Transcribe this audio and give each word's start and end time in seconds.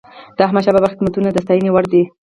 د 0.37 0.39
احمدشاه 0.47 0.73
بابا 0.75 0.89
خدمتونه 0.93 1.27
د 1.31 1.37
ستايني 1.45 1.69
وړ 1.71 1.85
دي. 1.93 2.03